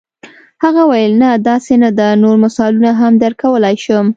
[0.63, 4.07] هغه وویل نه داسې نه ده نور مثالونه هم درکولای شم.